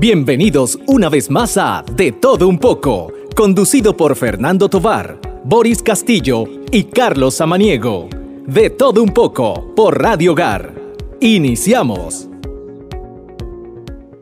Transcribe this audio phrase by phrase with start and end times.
[0.00, 6.44] Bienvenidos una vez más a De Todo Un poco, conducido por Fernando Tovar, Boris Castillo
[6.72, 8.08] y Carlos Samaniego.
[8.46, 10.72] De Todo Un poco por Radio Hogar.
[11.20, 12.30] Iniciamos.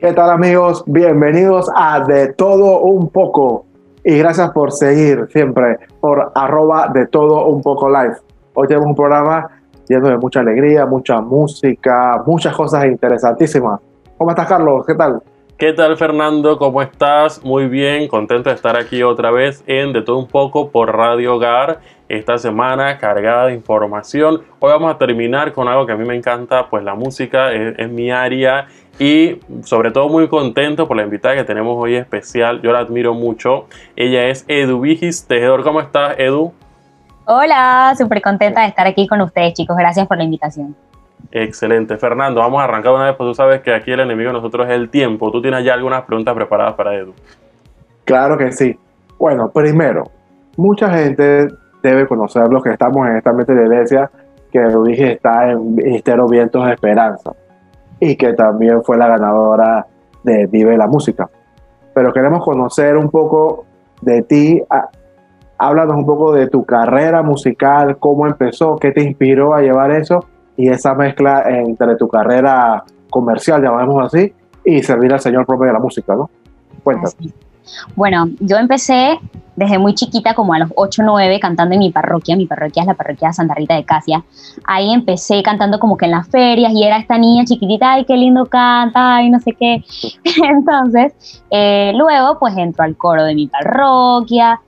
[0.01, 0.83] ¿Qué tal amigos?
[0.85, 3.67] Bienvenidos a De Todo Un poco.
[4.03, 8.17] Y gracias por seguir siempre por arroba de todo un poco live.
[8.55, 9.49] Hoy tenemos un programa
[9.89, 13.79] lleno de mucha alegría, mucha música, muchas cosas interesantísimas.
[14.17, 14.85] ¿Cómo estás, Carlos?
[14.85, 15.23] ¿Qué tal?
[15.59, 16.57] ¿Qué tal, Fernando?
[16.57, 17.43] ¿Cómo estás?
[17.43, 21.35] Muy bien, contento de estar aquí otra vez en De Todo Un Poco por Radio
[21.35, 21.81] Hogar.
[22.09, 24.45] Esta semana cargada de información.
[24.61, 27.91] Hoy vamos a terminar con algo que a mí me encanta, pues la música es,
[27.91, 28.69] mi área
[29.01, 32.63] y sobre todo muy contento por la invitada que tenemos hoy especial.
[32.63, 33.67] Yo la admiro mucho.
[33.97, 35.65] Ella es Edu Vigis Tejedor.
[35.65, 36.53] ¿Cómo estás, Edu?
[37.25, 39.77] Hola, súper contenta de estar aquí con ustedes, chicos.
[39.77, 40.77] Gracias por la invitación.
[41.31, 41.99] Excelente.
[41.99, 44.67] Fernando, vamos a arrancar una vez, pues tú sabes que aquí el enemigo de nosotros
[44.69, 45.31] es el tiempo.
[45.31, 47.13] ¿Tú tienes ya algunas preguntas preparadas para Edu?
[48.05, 48.79] Claro que sí.
[49.19, 50.05] Bueno, primero,
[50.57, 51.49] mucha gente
[51.83, 54.11] debe conocer los que estamos en esta mente de iglesia,
[54.51, 57.33] que dije está en Ministerio Vientos de Esperanza
[58.01, 59.87] y que también fue la ganadora
[60.23, 61.29] de Vive la Música.
[61.95, 63.67] Pero queremos conocer un poco
[64.01, 64.63] de ti,
[65.59, 70.25] háblanos un poco de tu carrera musical, cómo empezó, qué te inspiró a llevar eso
[70.59, 74.33] y esa mezcla entre tu carrera comercial, llamémoslo así,
[74.65, 76.29] y servir al Señor propio de la música, ¿no?
[76.83, 77.33] Cuéntame.
[77.95, 79.21] Bueno, yo empecé
[79.55, 82.37] desde muy chiquita, como a los 8 o 9, cantando en mi parroquia.
[82.37, 84.25] Mi parroquia es la parroquia Santa Rita de Casia.
[84.65, 88.17] Ahí empecé cantando como que en las ferias y era esta niña chiquitita, ay, qué
[88.17, 89.85] lindo canta, ay, no sé qué.
[90.49, 94.61] Entonces, eh, luego pues entro al coro de mi parroquia,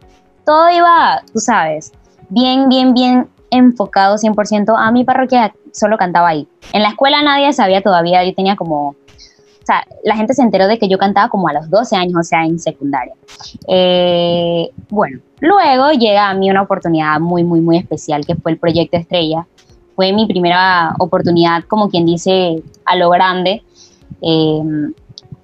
[0.45, 1.93] todo iba, tú sabes,
[2.29, 6.49] bien, bien, bien enfocado 100% a mi parroquia, solo cantaba ahí.
[6.73, 10.69] En la escuela nadie sabía todavía, yo tenía como, o sea, la gente se enteró
[10.69, 13.15] de que yo cantaba como a los 12 años, o sea, en secundaria.
[13.69, 18.59] Eh, bueno, luego llega a mí una oportunidad muy, muy, muy especial, que fue el
[18.59, 19.47] Proyecto Estrella.
[19.97, 23.63] Fue mi primera oportunidad, como quien dice, a lo grande.
[24.23, 24.63] Eh,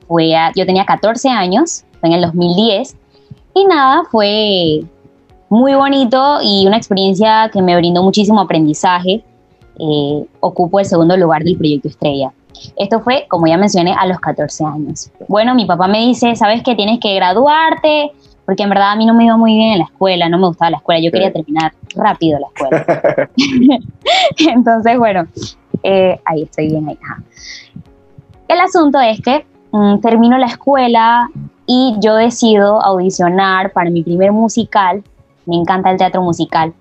[0.08, 2.96] fue yo tenía 14 años, fue en el 2010,
[3.54, 4.84] y nada, fue
[5.48, 9.22] muy bonito y una experiencia que me brindó muchísimo aprendizaje.
[9.78, 12.32] Eh, ocupo el segundo lugar del proyecto Estrella.
[12.76, 15.10] Esto fue, como ya mencioné, a los 14 años.
[15.28, 18.12] Bueno, mi papá me dice, sabes que tienes que graduarte,
[18.46, 20.46] porque en verdad a mí no me iba muy bien en la escuela, no me
[20.46, 23.28] gustaba la escuela, yo quería terminar rápido la escuela.
[24.38, 25.26] Entonces, bueno,
[25.82, 26.98] eh, ahí estoy bien ahí.
[28.48, 31.28] El asunto es que mm, termino la escuela
[31.66, 35.02] y yo decido audicionar para mi primer musical
[35.46, 36.74] me encanta el teatro musical.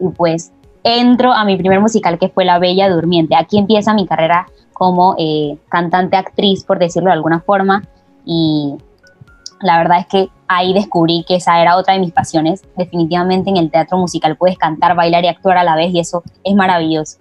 [0.00, 3.34] Y pues entro a mi primer musical que fue La Bella Durmiente.
[3.36, 7.82] Aquí empieza mi carrera como eh, cantante actriz, por decirlo de alguna forma.
[8.24, 8.76] Y
[9.60, 12.62] la verdad es que ahí descubrí que esa era otra de mis pasiones.
[12.76, 16.22] Definitivamente en el teatro musical puedes cantar, bailar y actuar a la vez y eso
[16.44, 17.18] es maravilloso.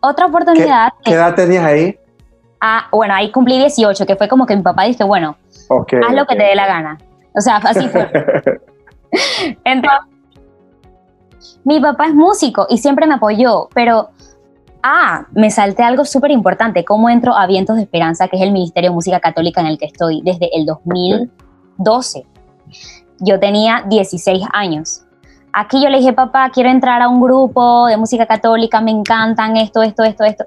[0.00, 0.94] Otra oportunidad...
[1.04, 1.98] ¿Qué, edad tenías ahí?
[2.60, 5.36] Ah, bueno, ahí cumplí 18, que fue como que mi papá dice, bueno,
[5.68, 6.98] haz lo que te dé la gana.
[7.34, 8.10] O sea, así fue.
[9.64, 10.00] Entonces,
[11.64, 14.10] mi papá es músico y siempre me apoyó, pero,
[14.82, 18.52] ah, me salté algo súper importante, cómo entro a Vientos de Esperanza, que es el
[18.52, 22.24] Ministerio de Música Católica en el que estoy desde el 2012.
[23.18, 25.02] Yo tenía 16 años.
[25.52, 29.56] Aquí yo le dije, papá, quiero entrar a un grupo de música católica, me encantan
[29.56, 30.44] esto, esto, esto, esto.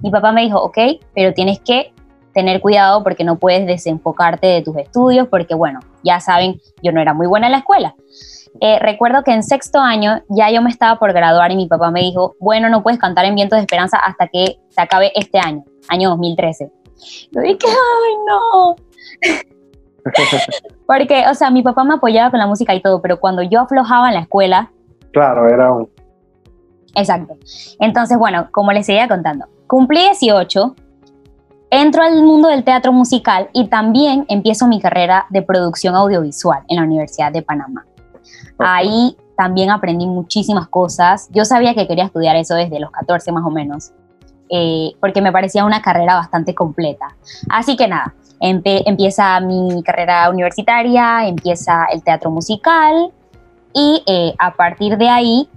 [0.00, 0.78] Mi papá me dijo, ok,
[1.14, 1.92] pero tienes que
[2.32, 7.00] tener cuidado porque no puedes desenfocarte de tus estudios, porque bueno, ya saben, yo no
[7.00, 7.94] era muy buena en la escuela.
[8.60, 11.90] Eh, recuerdo que en sexto año ya yo me estaba por graduar y mi papá
[11.90, 15.38] me dijo, bueno, no puedes cantar en Vientos de Esperanza hasta que se acabe este
[15.38, 16.70] año, año 2013.
[17.32, 18.76] Yo dije, ay, no.
[20.86, 23.60] Porque, o sea, mi papá me apoyaba con la música y todo, pero cuando yo
[23.60, 24.70] aflojaba en la escuela...
[25.12, 25.88] Claro, era un...
[26.94, 27.34] Exacto.
[27.80, 30.74] Entonces, bueno, como les seguía contando, cumplí 18
[31.74, 36.76] Entro al mundo del teatro musical y también empiezo mi carrera de producción audiovisual en
[36.76, 37.86] la Universidad de Panamá.
[38.58, 41.30] Ahí también aprendí muchísimas cosas.
[41.32, 43.92] Yo sabía que quería estudiar eso desde los 14 más o menos,
[44.50, 47.16] eh, porque me parecía una carrera bastante completa.
[47.48, 53.10] Así que nada, empieza mi carrera universitaria, empieza el teatro musical
[53.72, 55.48] y eh, a partir de ahí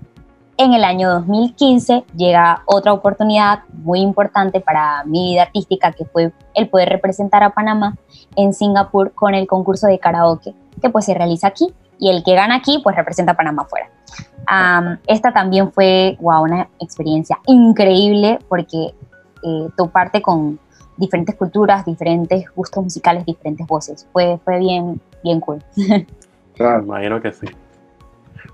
[0.55, 6.33] en el año 2015 llega otra oportunidad muy importante para mi vida artística, que fue
[6.53, 7.95] el poder representar a Panamá
[8.35, 12.35] en Singapur con el concurso de karaoke, que pues se realiza aquí, y el que
[12.35, 13.89] gana aquí pues representa a Panamá afuera.
[15.07, 18.93] esta también fue wow, una experiencia increíble porque
[19.43, 20.59] eh, toparte con,
[20.97, 24.07] diferentes culturas, diferentes gustos musicales, diferentes voces.
[24.11, 25.63] Fue, fue bien, bien cool.
[26.55, 26.83] Claro.
[26.83, 27.47] Imagino que sí.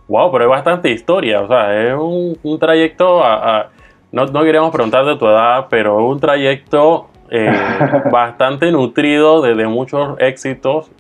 [0.08, 3.70] Wow, pero hay bastante historia, o sea, es un, trayecto a,
[4.12, 7.50] no, no, queríamos preguntar de tu edad, pero un trayecto eh,
[8.12, 10.92] bastante nutrido de, muchos éxitos.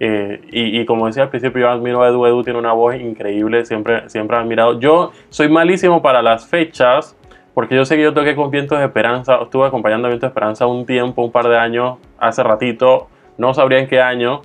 [0.00, 2.26] Eh, y, como decía al principio, yo admiro a Edu.
[2.26, 4.78] Edu tiene una voz increíble, siempre, siempre admirado.
[4.78, 7.16] Yo soy malísimo para las fechas,
[7.54, 10.30] porque yo sé que yo toqué con Vientos de Esperanza, estuve acompañando a Vientos de
[10.30, 14.42] Esperanza un tiempo, un par de años, hace ratito, no sabría en qué año,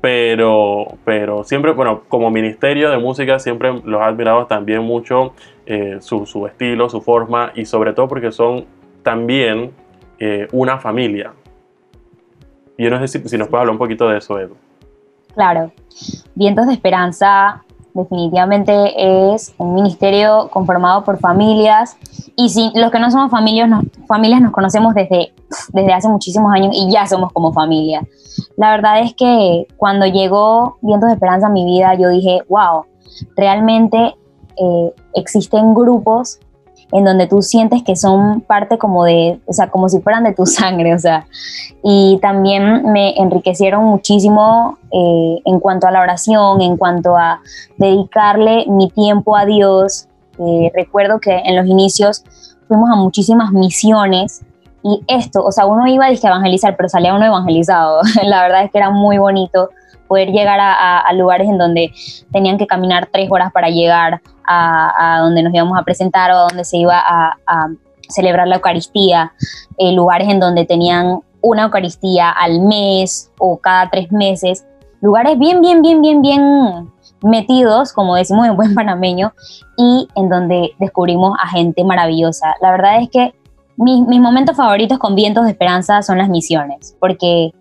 [0.00, 5.34] pero, pero siempre, bueno, como ministerio de música siempre los he admirado también mucho
[5.66, 8.64] eh, su, su, estilo, su forma y sobre todo porque son
[9.02, 9.72] también
[10.18, 11.32] eh, una familia.
[12.76, 14.56] Y yo no sé si, si nos puedes hablar un poquito de eso, Edu.
[15.34, 15.72] Claro,
[16.34, 17.64] Vientos de Esperanza
[17.94, 21.96] definitivamente es un ministerio conformado por familias
[22.36, 23.70] y si los que no somos familias,
[24.06, 25.32] familias nos conocemos desde,
[25.72, 28.06] desde hace muchísimos años y ya somos como familia.
[28.56, 32.84] La verdad es que cuando llegó Vientos de Esperanza a mi vida, yo dije, wow,
[33.36, 34.16] realmente
[34.56, 36.38] eh, existen grupos
[36.92, 40.34] en donde tú sientes que son parte como de, o sea, como si fueran de
[40.34, 41.26] tu sangre, o sea,
[41.82, 47.40] y también me enriquecieron muchísimo eh, en cuanto a la oración, en cuanto a
[47.76, 50.06] dedicarle mi tiempo a Dios.
[50.38, 52.24] Eh, recuerdo que en los inicios
[52.68, 54.42] fuimos a muchísimas misiones
[54.82, 58.00] y esto, o sea, uno iba a evangelizar, pero salía uno evangelizado.
[58.22, 59.70] la verdad es que era muy bonito
[60.10, 61.92] poder llegar a, lugares en donde
[62.32, 66.42] tenían que caminar tres horas para llegar a, donde nos íbamos a presentar o a
[66.48, 67.68] donde se iba a,
[68.08, 69.32] celebrar la Eucaristía,
[69.78, 74.66] eh, lugares en donde tenían una Eucaristía al mes o cada tres meses,
[75.00, 76.90] lugares bien, bien, bien, bien, bien
[77.22, 79.32] metidos, como decimos en buen panameño,
[79.76, 82.56] y en donde descubrimos a gente maravillosa.
[82.60, 83.32] La verdad es que
[83.76, 87.52] mis, mis momentos favoritos con vientos de esperanza son las misiones, porque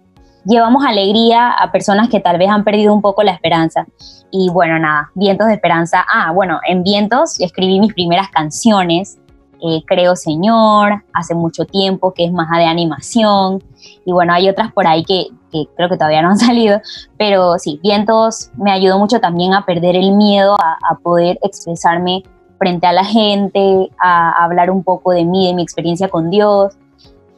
[0.50, 3.86] llevamos alegría a personas que tal vez han perdido un poco la esperanza.
[4.31, 6.06] Y bueno, nada, Vientos de Esperanza.
[6.12, 9.19] Ah, bueno, en Vientos escribí mis primeras canciones.
[9.62, 13.63] Eh, Creo Señor, hace mucho tiempo, que es más de animación.
[14.06, 15.28] Y bueno, hay otras por ahí que,
[15.75, 16.81] creo que todavía no han salido.
[17.18, 22.24] Pero sí, Vientos me ayudó mucho también a perder el miedo, a, poder expresarme
[22.57, 26.75] frente a la gente, a hablar un poco de mí, de mi experiencia con Dios.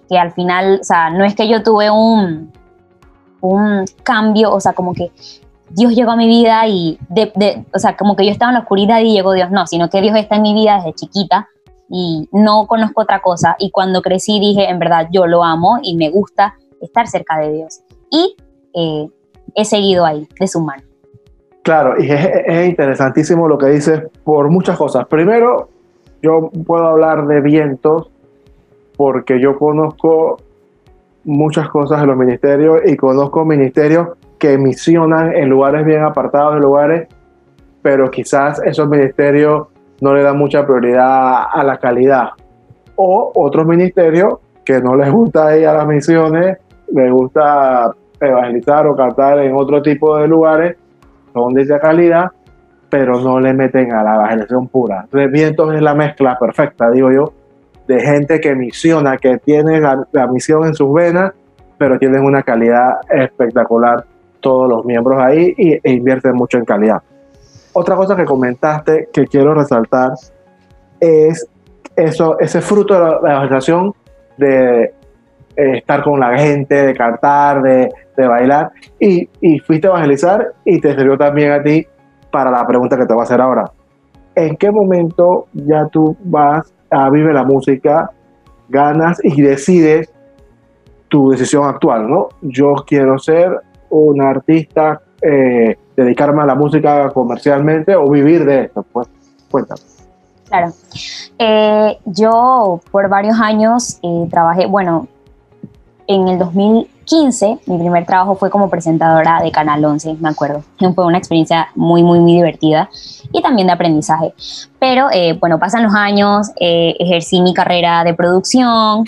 [0.09, 2.51] Que al final, o sea, no es que yo tuve un,
[3.41, 5.11] un cambio, o sea, como que
[5.69, 8.61] Dios llegó a mi vida y, de, o sea, como que yo estaba en la
[8.61, 11.49] oscuridad y llegó Dios, no, sino que Dios está en mi vida desde chiquita
[11.89, 13.55] y no conozco otra cosa.
[13.59, 17.51] Y cuando crecí dije, en verdad, yo lo amo y me gusta estar cerca de
[17.51, 17.81] Dios.
[18.09, 18.35] Y
[18.73, 19.07] eh,
[19.55, 20.83] he seguido ahí, de su mano.
[21.63, 25.05] Claro, y es, es, interesantísimo lo que dices por muchas cosas.
[25.07, 25.69] Primero,
[26.21, 28.09] yo puedo hablar de vientos
[28.97, 30.37] porque yo conozco
[31.23, 34.09] muchas cosas en los ministerios y conozco ministerios
[34.39, 37.07] que misionan en lugares bien apartados, de lugares,
[37.81, 39.67] pero quizás esos ministerios
[40.01, 42.29] no le dan mucha prioridad a la calidad.
[42.95, 46.57] O otros ministerios que no les gusta ir a las misiones,
[46.91, 50.77] les gusta evangelizar o cantar en otro tipo de lugares,
[51.33, 52.31] son de esa calidad,
[52.89, 55.01] pero no le meten a la evangelización pura.
[55.03, 57.33] Entonces, vientos es la mezcla perfecta, digo yo,
[57.91, 61.33] de gente que misiona, que tiene la, misión en sus venas,
[61.77, 64.05] pero tienen una calidad espectacular
[64.39, 67.01] todos los miembros ahí y, e invierten mucho en calidad.
[67.73, 70.13] Otra cosa que comentaste que quiero resaltar
[71.01, 71.45] es
[71.97, 73.93] eso, ese fruto de la, organización
[74.37, 74.91] de eh,
[75.77, 80.79] estar con la gente, de cantar, de, de bailar, y, y, fuiste a evangelizar y
[80.79, 81.85] te sirvió también a ti
[82.31, 83.65] para la pregunta que te voy a hacer ahora.
[84.33, 86.73] ¿En qué momento ya tú vas
[87.11, 88.11] vive la música,
[88.69, 90.11] ganas y decides
[91.07, 92.29] tu decisión actual, ¿no?
[92.41, 98.85] Yo quiero ser un artista, eh, dedicarme a la música comercialmente o vivir de esto.
[98.91, 99.07] Pues
[99.49, 99.81] cuéntame.
[100.47, 100.71] Claro.
[101.37, 105.07] Eh, yo por varios años eh, trabajé, bueno,
[106.07, 106.91] en el 2015
[107.65, 110.63] mi primer trabajo fue como presentadora de Canal 11, me acuerdo.
[110.95, 112.89] Fue una experiencia muy, muy, muy divertida
[113.31, 114.33] y también de aprendizaje.
[114.79, 119.05] Pero eh, bueno, pasan los años, eh, ejercí mi carrera de producción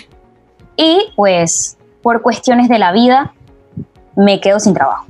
[0.76, 3.32] y pues por cuestiones de la vida
[4.16, 5.06] me quedo sin trabajo.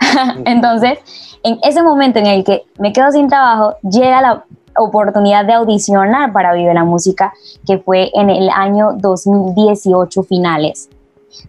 [0.44, 0.98] Entonces,
[1.42, 4.44] en ese momento en el que me quedo sin trabajo, llega la
[4.78, 7.32] oportunidad de audicionar para Vive la Música,
[7.66, 10.88] que fue en el año 2018 finales,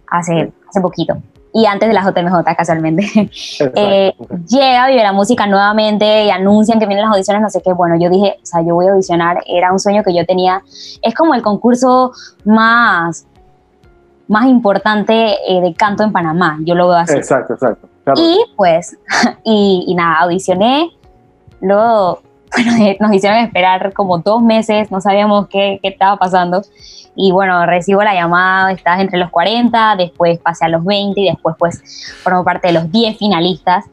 [0.08, 1.16] hace, hace poquito.
[1.52, 3.06] Y antes de la JMJ, casualmente.
[3.74, 4.14] Eh,
[4.48, 7.72] llega Vive la Música nuevamente y anuncian que vienen las audiciones, no sé qué.
[7.72, 9.42] Bueno, yo dije, o sea, yo voy a audicionar.
[9.46, 10.62] Era un sueño que yo tenía.
[11.00, 12.12] Es como el concurso
[12.44, 13.26] más
[14.28, 17.14] más importante eh, de canto en Panamá, yo lo veo así.
[17.14, 17.88] Exacto, exacto.
[18.16, 18.96] Y pues,
[19.44, 20.90] y, y, nada, audicioné,
[21.60, 22.20] luego,
[23.00, 26.62] nos hicieron esperar como dos meses, no sabíamos qué, qué estaba pasando.
[27.14, 31.24] Y bueno, recibo la llamada, estás entre los 40, después pasé a los 20 y
[31.24, 33.86] después pues formo parte de los 10 finalistas.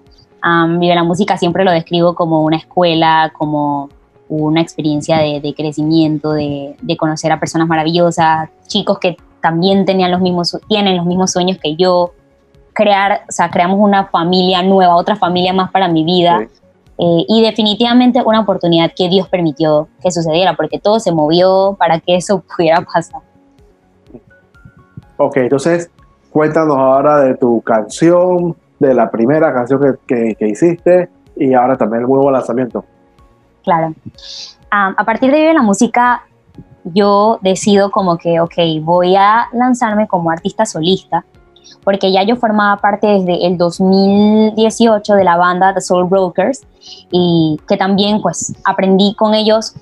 [0.43, 3.89] Um, Vive la Música siempre lo describo como una escuela, como
[4.27, 10.11] una experiencia de, de crecimiento, de, de, conocer a personas maravillosas, chicos que también tenían
[10.11, 12.11] los mismos, tienen los mismos sueños que yo,
[12.73, 16.39] crear, o sea, creamos una familia nueva, otra familia más para mi vida.
[16.39, 16.62] Sí.
[17.03, 21.99] Eh, y definitivamente una oportunidad que Dios permitió que sucediera, porque todo se movió para
[21.99, 23.21] que eso pudiera pasar.
[25.17, 25.91] Ok, entonces
[26.29, 31.75] cuéntanos ahora de tu canción, de la primera canción que, que, que hiciste y ahora
[31.77, 32.85] también el nuevo lanzamiento.
[33.63, 33.87] Claro.
[33.87, 36.23] Um, a partir de Vive la Música,
[36.85, 41.25] yo decido como que, ok, voy a lanzarme como artista solista
[41.83, 46.61] porque ya yo formaba parte desde el 2018 de la banda The Soul Brokers
[47.11, 49.73] y que también pues aprendí con ellos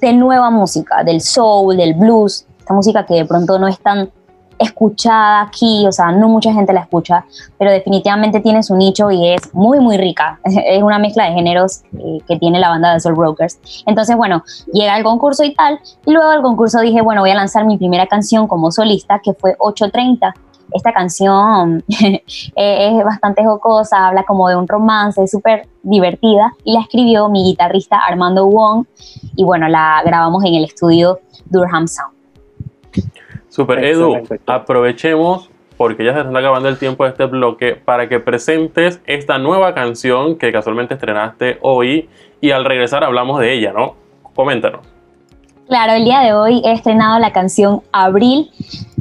[0.00, 4.10] de nueva música, del soul, del blues, esta música que de pronto no es tan
[4.58, 7.24] escuchada aquí, o sea, no mucha gente la escucha,
[7.58, 10.40] pero definitivamente tiene su nicho y es muy, muy rica.
[10.44, 13.58] Es una mezcla de géneros eh, que tiene la banda de Soul Brokers.
[13.86, 17.34] Entonces, bueno, llega el concurso y tal, y luego del concurso dije, bueno, voy a
[17.34, 20.34] lanzar mi primera canción como solista, que fue 830
[20.72, 26.80] esta canción es bastante jocosa, habla como de un romance, es súper divertida y la
[26.80, 28.84] escribió mi guitarrista Armando Wong
[29.36, 32.14] y bueno, la grabamos en el estudio Durham Sound.
[33.48, 38.20] Super Edu, aprovechemos porque ya se está acabando el tiempo de este bloque para que
[38.20, 42.08] presentes esta nueva canción que casualmente estrenaste hoy
[42.40, 43.94] y al regresar hablamos de ella, ¿no?
[44.34, 44.80] Coméntanos.
[45.68, 48.50] Claro, el día de hoy he estrenado la canción Abril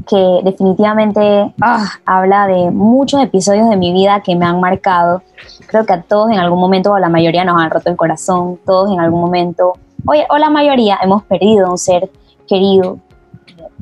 [0.05, 5.21] que definitivamente ah, habla de muchos episodios de mi vida que me han marcado.
[5.67, 8.59] Creo que a todos en algún momento, o la mayoría nos han roto el corazón,
[8.65, 9.73] todos en algún momento,
[10.05, 12.09] o la mayoría hemos perdido un ser
[12.47, 12.99] querido,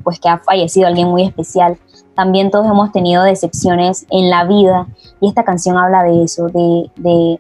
[0.04, 1.78] pues que ha fallecido alguien muy especial.
[2.16, 4.88] También todos hemos tenido decepciones en la vida
[5.20, 7.40] y esta canción habla de eso, de, de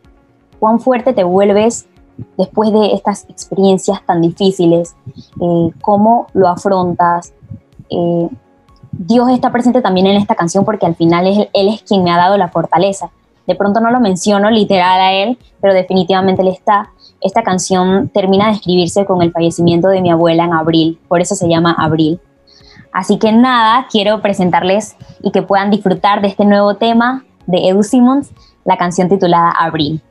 [0.59, 1.87] cuán fuerte te vuelves
[2.37, 4.95] después de estas experiencias tan difíciles,
[5.41, 7.33] eh, cómo lo afrontas,
[7.89, 8.29] eh,
[8.95, 12.11] Dios está presente también en esta canción porque al final es, Él es quien me
[12.11, 13.09] ha dado la fortaleza.
[13.47, 16.91] De pronto no lo menciono literal a Él, pero definitivamente Él está.
[17.19, 21.35] Esta canción termina de escribirse con el fallecimiento de mi abuela en abril, por eso
[21.35, 22.19] se llama Abril.
[22.91, 27.81] Así que nada, quiero presentarles y que puedan disfrutar de este nuevo tema de Edu
[27.81, 28.31] Simmons,
[28.63, 30.01] la canción titulada Abril.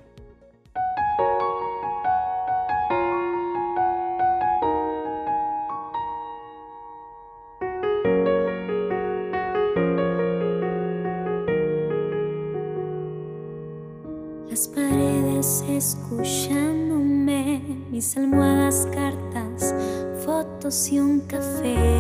[20.73, 21.92] Y un café.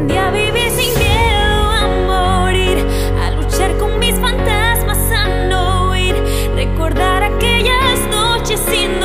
[0.00, 2.78] Aprendí a vivir sin miedo a morir,
[3.22, 6.14] a luchar con mis fantasmas, a no huir,
[6.54, 8.98] recordar aquellas noches sin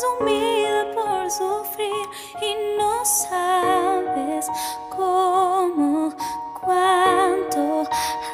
[0.00, 2.06] consumida por sufrir
[2.40, 4.46] y no sabes
[4.88, 6.12] cómo,
[6.60, 7.82] cuánto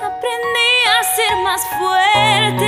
[0.02, 2.65] aprendí a ser más fuerte,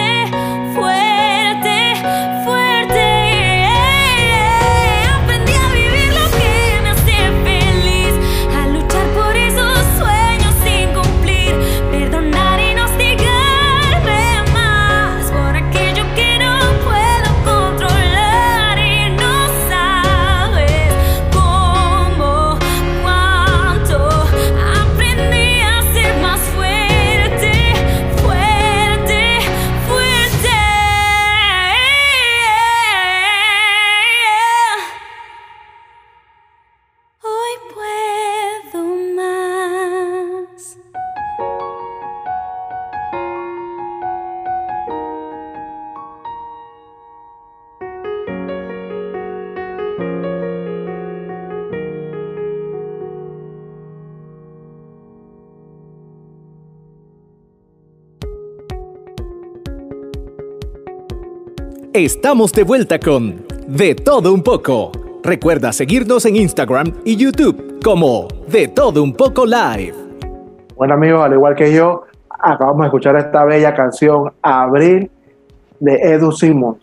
[61.99, 64.93] Estamos de vuelta con De Todo Un poco.
[65.25, 69.95] Recuerda seguirnos en Instagram y YouTube como De Todo Un poco Live.
[70.77, 75.11] Bueno, amigos, al igual que yo, acabamos de escuchar esta bella canción Abril
[75.81, 76.79] de Edu Simmons.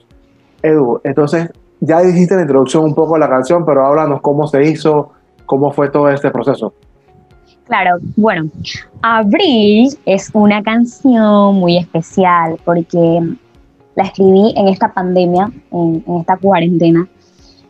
[0.62, 1.49] Edu, entonces
[1.80, 5.13] ya dijiste la introducción un poco de la canción, pero háblanos cómo se hizo,
[5.45, 6.73] cómo fue todo este proceso.
[7.67, 8.49] Claro, bueno,
[9.01, 13.21] Abril es una canción muy especial porque
[13.95, 17.08] la escribí en esta pandemia, en, esta cuarentena,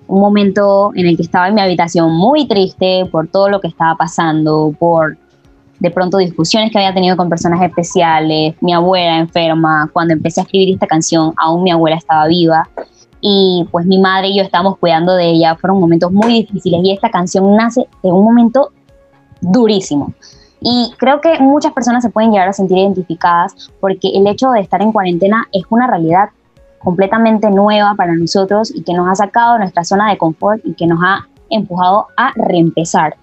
[0.08, 3.68] un momento en el que estaba en mi habitación muy triste por todo lo que
[3.68, 5.18] estaba pasando, por
[5.80, 10.44] de pronto discusiones que había tenido con personas especiales, mi abuela enferma, cuando empecé a
[10.44, 12.68] escribir esta canción aún mi abuela estaba viva
[13.20, 16.92] y pues mi madre y yo estábamos cuidando de ella, fueron momentos muy difíciles y
[16.92, 18.72] esta canción nace en un momento
[19.42, 20.14] durísimo.
[20.68, 24.62] Y creo que muchas personas se pueden llegar a sentir identificadas porque el hecho de
[24.62, 26.30] estar en cuarentena es una realidad
[26.80, 30.74] completamente nueva para nosotros y que nos ha sacado de nuestra zona de confort y
[30.74, 33.16] que nos ha empujado a reempezar.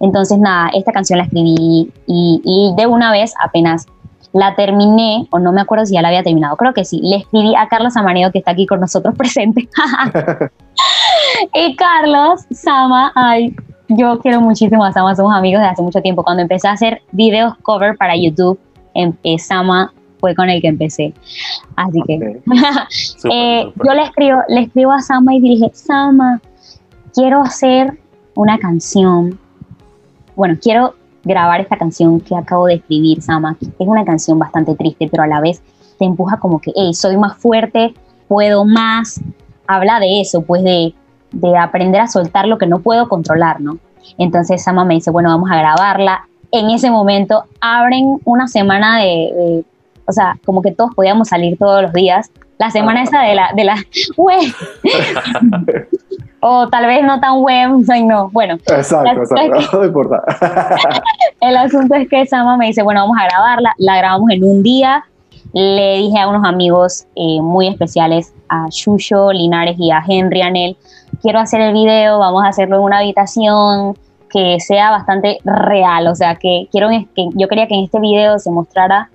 [0.00, 3.86] Entonces, nada, esta canción la escribí y, de una vez apenas
[4.34, 7.16] la terminé, o no me acuerdo si ya la había terminado, creo que sí, le
[7.16, 9.66] escribí a Carlos Amaneo que está aquí con nosotros presente.
[11.54, 13.56] y Carlos, Sama, ay,
[13.88, 16.22] yo quiero muchísimo a Sama, somos amigos de hace mucho tiempo.
[16.22, 18.58] Cuando empecé a hacer videos cover para YouTube,
[18.94, 21.12] em- eh, Sama fue con el que empecé.
[21.76, 22.14] Así que
[23.30, 26.40] eh, yo le escribo, le escribo a Sama y dije, Sama,
[27.14, 27.98] quiero hacer
[28.34, 29.38] una canción.
[30.36, 33.56] Bueno, quiero grabar esta canción que acabo de escribir, Sama.
[33.60, 35.62] Es una canción bastante triste, pero a la vez
[35.98, 37.94] te empuja como que, hey, soy más fuerte,
[38.28, 39.20] puedo más.
[39.66, 40.94] Habla de eso, pues de,
[41.32, 43.78] de aprender a soltar lo que no puedo controlar, ¿no?
[44.18, 46.26] Entonces Sama me dice, bueno, vamos a grabarla.
[46.50, 49.64] En ese momento abren una semana de, de-
[50.06, 52.30] o sea, como que todos podíamos salir todos los días.
[52.58, 53.76] La semana esa de la, de la
[56.40, 58.28] o tal vez no tan web, ay, no.
[58.30, 60.22] Bueno, Exacto, exacto, no importa.
[61.40, 63.74] el asunto es que Sama me dice, bueno, vamos a grabarla.
[63.78, 65.04] La grabamos en un día.
[65.52, 70.76] Le dije a unos amigos eh, muy especiales, a Shusho, Linares y a Henry Anel,
[71.22, 73.96] quiero hacer el video, vamos a hacerlo en una habitación
[74.28, 76.08] que sea bastante real.
[76.08, 79.10] O sea, que, quiero que yo quería que en este video se mostrara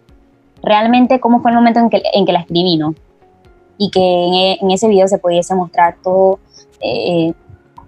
[0.63, 2.95] realmente cómo fue el momento en que, en que la escribí, ¿no?
[3.77, 6.39] Y que en, e- en ese video se pudiese mostrar todo
[6.81, 7.33] eh,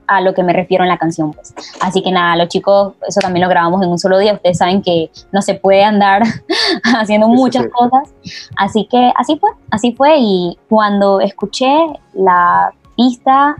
[0.07, 1.53] a lo que me refiero en la canción, pues.
[1.79, 4.33] Así que nada, los chicos, eso también lo grabamos en un solo día.
[4.33, 6.23] Ustedes saben que no se puede andar
[6.97, 7.69] haciendo muchas sí.
[7.69, 8.09] cosas.
[8.57, 10.17] Así que así fue, así fue.
[10.17, 11.69] Y cuando escuché
[12.13, 13.55] la pista,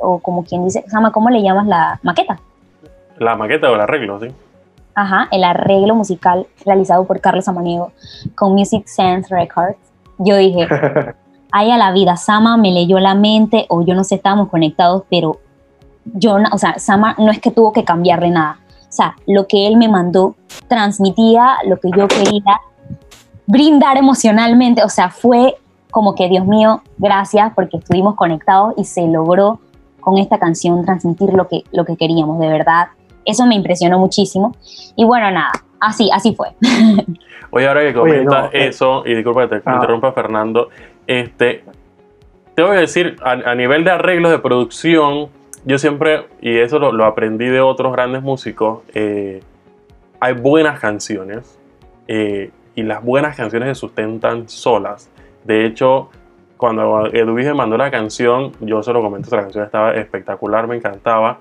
[0.00, 2.38] o como quien dice, Sama, ¿cómo le llamas la maqueta?
[3.18, 4.28] La maqueta o el arreglo, sí.
[4.94, 7.92] ajá, el arreglo musical realizado por Carlos Samaniego
[8.34, 9.76] con Music Sense Records,
[10.18, 10.68] yo dije,
[11.52, 15.04] ay a la vida, Sama me leyó la mente o yo no sé, estábamos conectados,
[15.10, 15.38] pero
[16.04, 18.58] yo, o sea, Sama no es que tuvo que cambiarle nada.
[18.82, 20.34] O sea, lo que él me mandó
[20.66, 22.60] transmitía lo que yo quería
[23.46, 24.82] brindar emocionalmente.
[24.82, 25.56] O sea, fue
[25.90, 29.60] como que, Dios mío, gracias porque estuvimos conectados y se logró
[30.08, 32.88] con esta canción transmitir lo que, lo que queríamos, de verdad.
[33.26, 34.56] Eso me impresionó muchísimo.
[34.96, 36.48] Y bueno, nada, así, así fue.
[37.50, 38.68] Oye, ahora que Oye, no, comentas eh.
[38.68, 39.74] eso, y disculpa que te Ah.
[39.74, 40.70] interrumpa, Fernando,
[41.06, 41.62] este,
[42.54, 45.28] tengo que decir, a, a nivel de arreglos de producción,
[45.66, 49.42] yo siempre, y eso lo, lo aprendí de otros grandes músicos, eh,
[50.20, 51.58] hay buenas canciones,
[52.06, 55.10] eh, y las buenas canciones se sustentan solas.
[55.44, 56.08] De hecho,
[56.58, 61.38] cuando Edwige mandó la canción, yo se lo comenté, la canción estaba espectacular, me encantaba.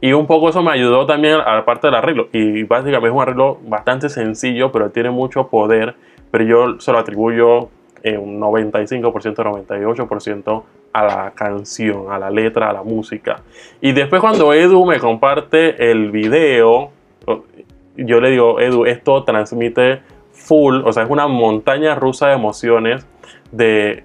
[0.00, 2.28] Y un poco eso me ayudó también a la parte del arreglo.
[2.32, 5.94] Y básicamente es un arreglo bastante sencillo, pero tiene mucho poder.
[6.30, 7.68] Pero yo se lo atribuyo
[8.02, 9.02] eh, un 95%,
[9.36, 13.36] 98% a la canción, a la letra, a la música.
[13.80, 16.90] Y después cuando Edu me comparte el video,
[17.96, 20.00] yo le digo, Edu, esto transmite
[20.32, 23.06] full, o sea, es una montaña rusa de emociones
[23.52, 24.04] de-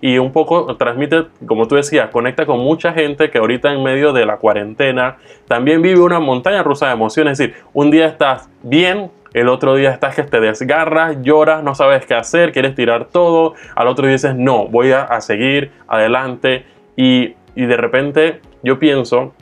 [0.00, 4.12] y un poco transmite, como tú decías, conecta con mucha gente que ahorita en medio
[4.12, 5.16] de la cuarentena
[5.48, 7.32] también vive una montaña rusa de emociones.
[7.32, 11.74] Es decir, un día estás bien, el otro día estás que te desgarras, lloras, no
[11.74, 16.66] sabes qué hacer, quieres tirar todo, al otro día dices, no, voy a, seguir adelante
[16.96, 19.32] y, y de repente yo pienso,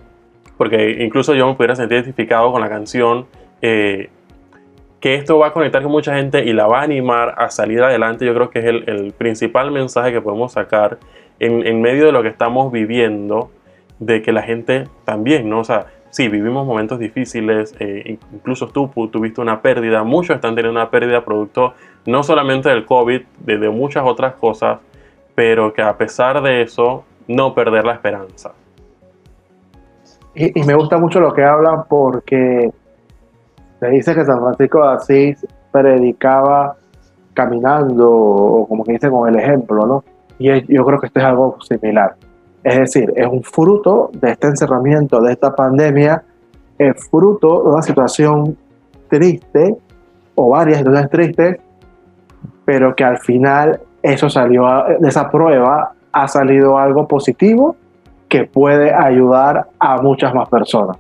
[0.57, 3.27] porque incluso yo me pudiera sentir identificado con la canción,
[3.63, 4.11] eh,
[5.01, 7.83] que esto va a conectar con mucha gente y la va a animar a salir
[7.83, 8.27] adelante.
[8.27, 10.99] Yo creo que es el, el principal mensaje que podemos sacar
[11.39, 13.51] en, en medio de lo que estamos viviendo,
[13.99, 15.61] de que la gente también, ¿no?
[15.61, 20.79] O sea, sí, vivimos momentos difíciles, eh, incluso tú tuviste una pérdida, muchos están teniendo
[20.79, 21.75] una pérdida producto
[22.07, 24.81] no solamente del COVID, de, de muchas otras cosas,
[25.35, 28.53] pero que a pesar de eso, no perder la esperanza.
[30.35, 32.71] Y, y me gusta mucho lo que hablan porque
[33.81, 36.77] se dice que San Francisco de Asís predicaba
[37.35, 40.05] caminando o como que dice con el ejemplo, ¿no?
[40.39, 42.15] Y es- yo creo que esto es algo similar.
[42.63, 46.23] Es decir, es un fruto de este encerramiento, de esta pandemia,
[46.79, 48.57] es fruto de una situación
[49.09, 49.77] triste
[50.35, 51.57] o varias situaciones tristes,
[52.65, 57.77] pero que al final eso salió, a- de esa prueba ha salido algo positivo
[58.29, 60.97] que puede ayudar a muchas más personas.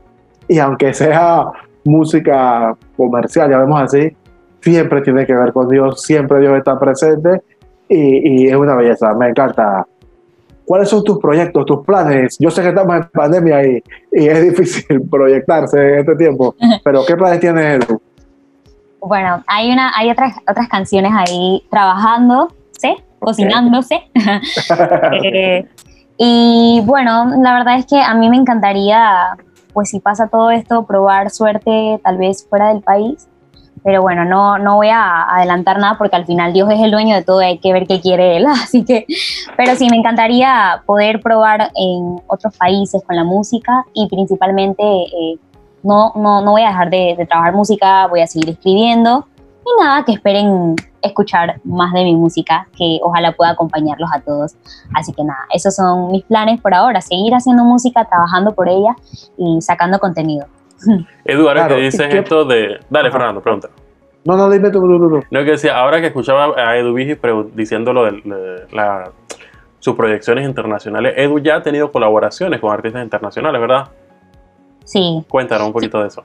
[0.48, 1.46] Y aunque sea
[1.84, 4.16] música comercial, ya vemos así,
[4.60, 7.42] siempre tiene que ver con Dios, siempre Dios está presente
[7.88, 9.86] y, y es una belleza, me encanta.
[10.64, 12.36] ¿Cuáles son tus proyectos, tus planes?
[12.38, 17.04] Yo sé que estamos en pandemia y, y es difícil proyectarse en este tiempo, pero
[17.06, 18.00] ¿qué planes tienes, Edu?
[19.00, 22.96] Bueno, hay, una, hay otras, otras canciones ahí trabajando, ¿sí?
[23.18, 24.02] Cocinándose.
[25.22, 25.66] Eh,
[26.22, 29.36] y bueno, la verdad es que a mí me encantaría,
[29.72, 33.28] pues si pasa todo esto, probar suerte tal vez fuera del país.
[33.82, 37.16] Pero bueno, no, no voy a adelantar nada porque al final Dios es el dueño
[37.16, 38.46] de todo y hay que ver qué quiere Él.
[38.62, 39.06] Así que,
[39.56, 45.38] pero sí, me encantaría poder probar en otros países con la música y principalmente eh,
[45.82, 49.26] no, no, no voy a dejar de, de trabajar música, voy a seguir escribiendo
[49.64, 54.54] y nada, que esperen escuchar más de mi música, que ojalá pueda acompañarlos a todos.
[54.94, 58.94] Así que nada, esos son mis planes por ahora, seguir haciendo música, trabajando por ella
[59.38, 60.46] y sacando contenido.
[61.24, 62.80] Edu, ahora Claro, que ¿y dices qué- esto de...
[62.90, 63.18] Dale, Ajá.
[63.18, 63.68] Fernando, pregunta.
[64.24, 65.22] No, no, dime tú, tú, tú.
[65.30, 67.18] No, que decía, ahora que escuchaba a Edu Vigis
[67.54, 69.10] diciendo lo de, de la-
[69.78, 73.88] sus proyecciones internacionales, Edu ya ha tenido colaboraciones con artistas internacionales, ¿verdad?
[74.84, 76.22] Sí, Cuéntanos un poquito de eso.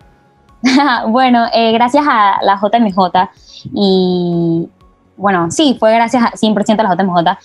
[1.09, 3.29] bueno, eh, gracias a la JMJ
[3.73, 4.69] y
[5.17, 7.39] bueno, sí, fue gracias a 100% a la JMJ.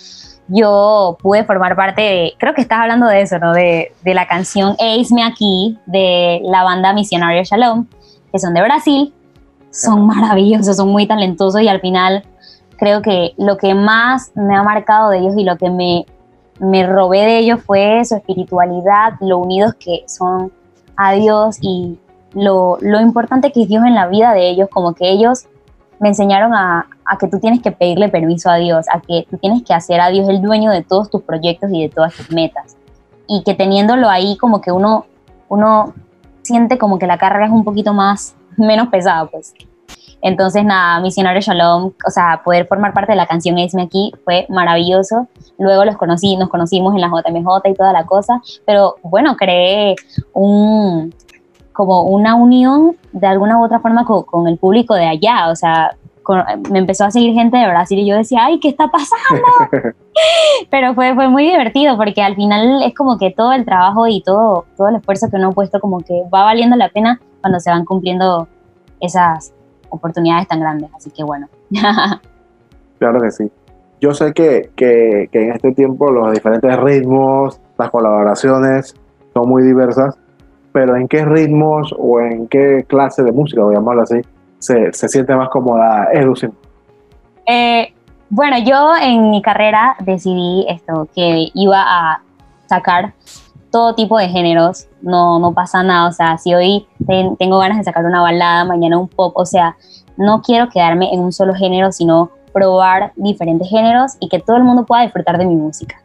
[0.49, 3.53] Yo pude formar parte de, creo que estás hablando de eso, ¿no?
[3.53, 7.87] De, de la canción Eisme Aquí de la banda Misionario Shalom,
[8.33, 9.15] que son de Brasil.
[9.71, 12.25] Son maravillosos, son muy talentosos y al final
[12.77, 16.07] creo que lo que más me ha marcado de ellos y lo que me,
[16.59, 20.51] me robé de ellos fue su espiritualidad, lo unidos que son
[20.97, 21.99] a Dios y
[22.35, 25.47] lo, lo importante que es Dios en la vida de ellos, como que ellos
[25.99, 29.37] me enseñaron a, a que tú tienes que pedirle permiso a Dios, a que tú
[29.37, 32.31] tienes que hacer a Dios el dueño de todos tus proyectos y de todas tus
[32.31, 32.77] metas.
[33.27, 35.07] Y que teniéndolo ahí como que uno,
[35.49, 35.93] uno
[36.43, 39.53] siente como que la carga es un poquito más, menos pesada, pues.
[40.23, 44.47] Entonces, nada, Misionario Shalom, o sea, poder formar parte de la canción Esme aquí fue
[44.51, 45.29] maravilloso.
[45.59, 49.97] Luego los conocí, nos conocimos en la JMJ y toda la cosa, pero bueno, creé
[50.35, 51.15] un,
[51.81, 55.57] como una unión de alguna u otra forma con, con el público de allá, o
[55.57, 58.89] sea, con- me empezó a seguir gente de Brasil y yo decía, ay, ¿qué está
[58.89, 59.43] pasando?
[60.71, 64.23] Pero fue, fue muy divertido porque al final es como que todo el trabajo y
[64.23, 67.59] todo, todo el esfuerzo que uno ha puesto como que va valiendo la pena cuando
[67.61, 68.47] se van cumpliendo
[69.01, 69.55] esas
[69.89, 70.91] oportunidades tan grandes.
[70.95, 71.49] Así que bueno.
[72.99, 73.51] Claro que sí.
[74.03, 78.95] Yo sé que, que, que en este tiempo los diferentes ritmos, las colaboraciones
[79.33, 80.19] son muy diversas,
[80.73, 84.21] pero ¿en qué ritmos o en qué clase de música, voy a llamarlo así,
[84.59, 86.37] se, se siente más cómoda Edu?
[86.37, 86.51] Sim?
[87.47, 87.93] Eh,
[88.29, 92.23] bueno, yo en mi carrera decidí esto, que iba a
[92.67, 93.13] sacar
[93.73, 97.79] todo tipo de géneros, no, no pasa nada, o sea, si hoy ten- tengo ganas
[97.79, 99.77] de sacar una balada, mañana un pop, o sea,
[100.17, 104.65] no quiero quedarme en un solo género, sino probar diferentes géneros y que todo el
[104.65, 106.01] mundo pueda disfrutar de mi música.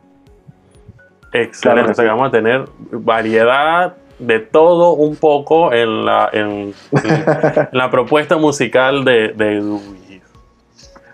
[1.34, 6.30] Excelente, Claro o sea que vamos a tener variedad de todo un poco en la,
[6.32, 10.21] en, en la propuesta musical de, de Luis.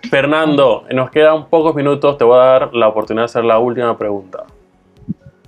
[0.09, 3.97] Fernando, nos quedan pocos minutos, te voy a dar la oportunidad de hacer la última
[3.97, 4.43] pregunta.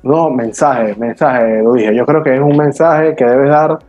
[0.03, 1.73] No, mensaje, mensaje, Edu.
[1.73, 1.95] dije.
[1.95, 3.79] Yo creo que es un mensaje que debes dar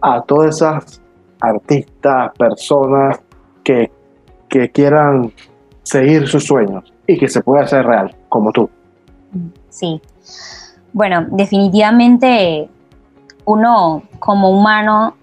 [0.00, 1.00] a todas esas
[1.40, 3.20] artistas, personas
[3.62, 3.90] que,
[4.48, 5.32] que quieran
[5.82, 8.68] seguir sus sueños y que se pueda hacer real, como tú.
[9.68, 10.00] Sí.
[10.92, 12.68] Bueno, definitivamente
[13.44, 15.14] uno como humano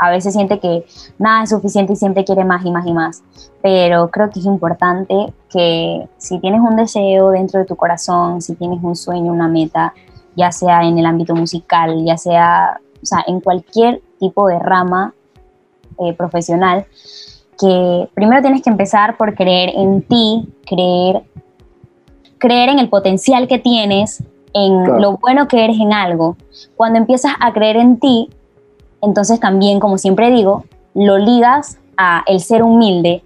[0.00, 0.86] a veces siente que
[1.18, 3.22] nada es suficiente y siempre quiere más y más y más.
[3.62, 8.54] Pero creo que es importante que si tienes un deseo dentro de tu corazón, si
[8.54, 9.92] tienes un sueño, una meta,
[10.34, 15.12] ya sea en el ámbito musical, ya sea, o sea en cualquier tipo de rama
[15.98, 16.86] eh, profesional,
[17.58, 21.24] que primero tienes que empezar por creer en ti, creer,
[22.38, 25.00] creer en el potencial que tienes, en Claro.
[25.00, 26.36] lo bueno que eres en algo.
[26.76, 28.30] Cuando empiezas a creer en ti,
[29.02, 33.22] entonces también, como siempre digo, lo ligas a el ser humilde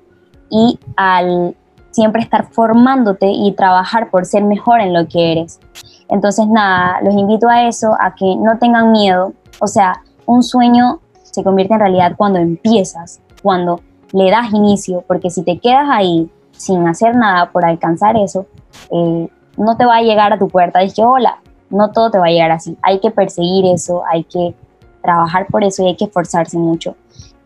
[0.51, 1.57] y al
[1.91, 5.61] siempre estar formándote y trabajar por ser mejor en lo que eres.
[6.09, 9.33] Entonces, nada, los invito a eso, a que no tengan miedo.
[9.61, 13.81] O sea, un sueño se convierte en realidad cuando empiezas, cuando
[14.13, 18.47] le das inicio, porque si te quedas ahí sin hacer nada por alcanzar eso,
[18.91, 20.81] eh, no te va a llegar a tu puerta.
[20.81, 21.39] Dices, hola,
[21.71, 22.77] no todo te va a llegar así.
[22.83, 24.55] Hay que perseguir eso, hay que
[25.03, 26.97] trabajar por eso y hay que esforzarse mucho.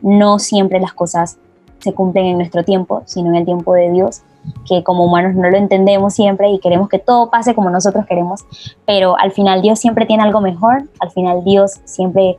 [0.00, 1.38] No siempre las cosas
[1.80, 4.22] se cumplen en nuestro tiempo, sino en el tiempo de Dios,
[4.66, 8.44] que como humanos no lo entendemos siempre y queremos que todo pase como nosotros queremos,
[8.86, 12.38] pero al final Dios siempre tiene algo mejor, al final Dios siempre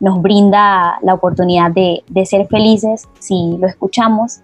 [0.00, 4.40] nos brinda la oportunidad de, de ser felices si lo escuchamos.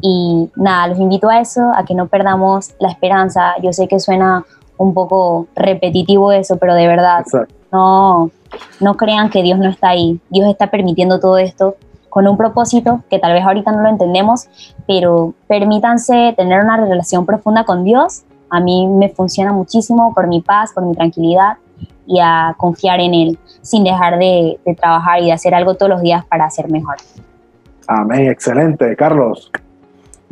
[0.00, 3.54] Y nada, los invito a eso, a que no perdamos la esperanza.
[3.62, 4.44] Yo sé que suena
[4.76, 7.54] un poco repetitivo eso, pero de verdad, Exacto.
[7.70, 8.30] no,
[8.80, 10.18] no crean que Dios no está ahí.
[10.30, 11.76] Dios está permitiendo todo esto
[12.08, 14.48] con un propósito que tal vez ahorita no lo entendemos,
[14.86, 18.22] pero permítanse tener una relación profunda con Dios.
[18.48, 21.58] A mí me funciona muchísimo por mi paz, por mi tranquilidad
[22.06, 25.90] y a confiar en Él sin dejar de, de trabajar y de hacer algo todos
[25.90, 26.96] los días para ser mejor.
[27.86, 28.96] Amén, excelente.
[28.96, 29.52] Carlos,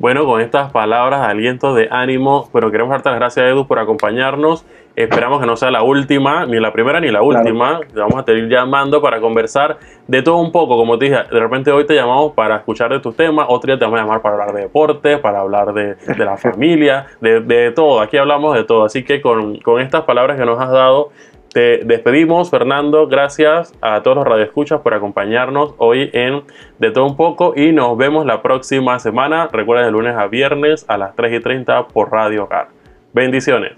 [0.01, 3.81] Bueno, con estas palabras de aliento, de ánimo, pero queremos darte las gracias, Edu, por
[3.81, 4.65] acompañarnos.
[4.95, 7.81] Esperamos que no sea la última, ni la primera ni la última.
[7.81, 10.77] Te vamos a seguir llamando para conversar de todo un poco.
[10.77, 13.79] Como te dije, de repente hoy te llamamos para escuchar de tus temas, otro día
[13.81, 17.41] te vamos a llamar para hablar de deporte, para hablar de, de la familia, de,
[17.41, 18.01] de todo.
[18.01, 18.85] Aquí hablamos de todo.
[18.85, 21.11] Así que con, con estas palabras que nos has dado,
[21.59, 23.09] te despedimos, Fernando.
[23.09, 26.45] Gracias a todos los radioescuchas por acompañarnos hoy en
[26.79, 29.49] De Todo Un Poco y nos vemos la próxima semana.
[29.51, 32.69] Recuerda de lunes a viernes a las 3 y 30 por Radio Hogar.
[33.13, 33.73] Bendiciones.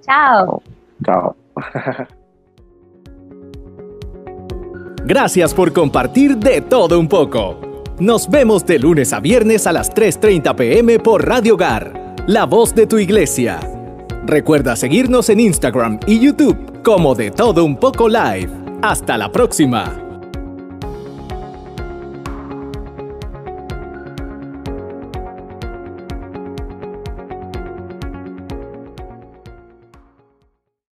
[0.00, 0.60] Chao.
[1.04, 1.36] chao.
[5.04, 7.60] Gracias por compartir de todo un poco.
[8.00, 12.74] Nos vemos de lunes a viernes a las 3.30 pm por Radio Hogar, la voz
[12.74, 13.77] de tu iglesia.
[14.28, 18.50] Recuerda seguirnos en Instagram y YouTube como de todo un poco live.
[18.82, 20.07] Hasta la próxima.